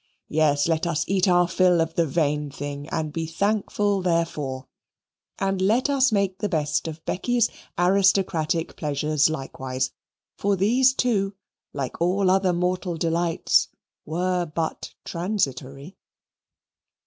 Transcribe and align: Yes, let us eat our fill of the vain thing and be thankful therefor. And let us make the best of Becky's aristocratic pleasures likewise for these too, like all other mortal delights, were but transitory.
Yes, 0.29 0.67
let 0.67 0.87
us 0.87 1.05
eat 1.07 1.27
our 1.27 1.47
fill 1.47 1.79
of 1.79 1.93
the 1.93 2.07
vain 2.07 2.49
thing 2.49 2.89
and 2.89 3.13
be 3.13 3.27
thankful 3.27 4.01
therefor. 4.01 4.65
And 5.37 5.61
let 5.61 5.91
us 5.91 6.11
make 6.11 6.39
the 6.39 6.49
best 6.49 6.87
of 6.87 7.05
Becky's 7.05 7.51
aristocratic 7.77 8.75
pleasures 8.77 9.29
likewise 9.29 9.91
for 10.39 10.55
these 10.55 10.95
too, 10.95 11.35
like 11.71 12.01
all 12.01 12.31
other 12.31 12.51
mortal 12.51 12.97
delights, 12.97 13.67
were 14.03 14.47
but 14.47 14.95
transitory. 15.05 15.95